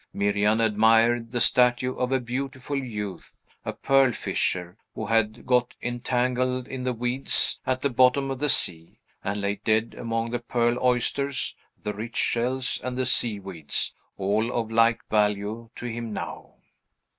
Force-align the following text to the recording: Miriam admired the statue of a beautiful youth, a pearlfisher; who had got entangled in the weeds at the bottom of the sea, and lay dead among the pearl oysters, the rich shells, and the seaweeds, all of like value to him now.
Miriam 0.13 0.59
admired 0.59 1.29
the 1.29 1.39
statue 1.39 1.93
of 1.93 2.11
a 2.11 2.19
beautiful 2.19 2.75
youth, 2.75 3.39
a 3.63 3.71
pearlfisher; 3.71 4.75
who 4.95 5.05
had 5.05 5.45
got 5.45 5.75
entangled 5.79 6.67
in 6.67 6.83
the 6.83 6.91
weeds 6.91 7.61
at 7.67 7.81
the 7.81 7.89
bottom 7.91 8.31
of 8.31 8.39
the 8.39 8.49
sea, 8.49 8.97
and 9.23 9.39
lay 9.39 9.57
dead 9.63 9.93
among 9.95 10.31
the 10.31 10.39
pearl 10.39 10.75
oysters, 10.83 11.55
the 11.83 11.93
rich 11.93 12.15
shells, 12.17 12.81
and 12.83 12.97
the 12.97 13.05
seaweeds, 13.05 13.93
all 14.17 14.51
of 14.51 14.71
like 14.71 15.07
value 15.07 15.69
to 15.75 15.85
him 15.85 16.11
now. 16.11 16.55